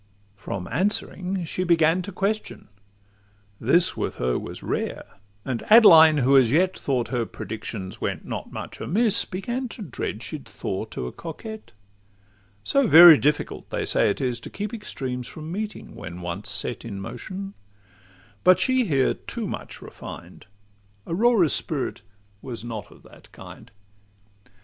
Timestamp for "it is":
14.09-14.39